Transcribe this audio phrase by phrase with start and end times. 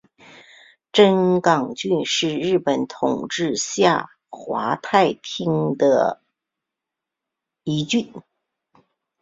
[0.91, 6.23] 真冈郡是日本统治下桦太厅的
[7.63, 8.11] 一郡。